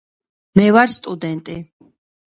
მე 0.59 0.65
ვარ 0.77 0.89
სტუდენტი. 0.95 1.59